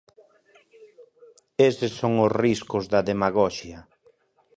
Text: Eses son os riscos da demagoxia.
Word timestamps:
Eses 1.69 1.93
son 1.99 2.13
os 2.25 2.31
riscos 2.43 2.83
da 2.93 3.01
demagoxia. 3.09 3.79